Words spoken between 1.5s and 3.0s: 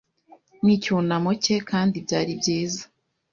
kandi byari byiza